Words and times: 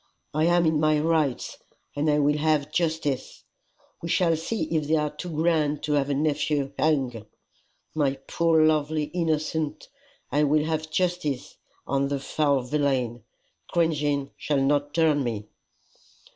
I 0.33 0.45
am 0.45 0.65
in 0.65 0.79
my 0.79 0.99
rights, 0.99 1.59
and 1.95 2.09
I 2.09 2.17
will 2.17 2.39
have 2.39 2.71
justice. 2.71 3.43
We 4.01 4.09
shall 4.09 4.35
see 4.35 4.63
if 4.75 4.87
they 4.87 4.95
are 4.95 5.15
too 5.15 5.29
grand 5.29 5.83
to 5.83 5.93
have 5.93 6.09
a 6.09 6.15
nephew 6.15 6.73
hung! 6.79 7.27
My 7.93 8.15
poor 8.25 8.65
lovely 8.65 9.03
innocent! 9.13 9.89
I 10.31 10.41
will 10.43 10.63
have 10.65 10.89
justice 10.89 11.55
on 11.85 12.07
the 12.07 12.19
foul 12.19 12.63
villain. 12.63 13.25
Cringing 13.69 14.31
shall 14.37 14.59
not 14.63 14.95
turn 14.95 15.23
me." 15.23 15.49